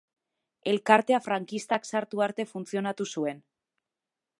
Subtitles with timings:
[0.71, 3.49] Elkartea frankistak sartu arte funtzionatu zuen.